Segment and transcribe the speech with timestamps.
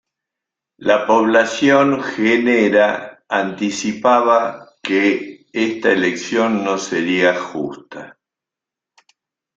[0.79, 8.17] La población genera anticipaba que esta elección no sería justa.